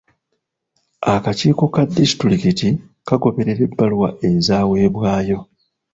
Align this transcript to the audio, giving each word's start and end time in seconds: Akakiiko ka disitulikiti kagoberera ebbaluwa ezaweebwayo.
Akakiiko 1.15 1.63
ka 1.73 1.83
disitulikiti 1.95 2.67
kagoberera 3.07 3.61
ebbaluwa 3.67 4.09
ezaweebwayo. 4.29 5.39